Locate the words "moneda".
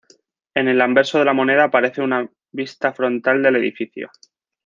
1.33-1.65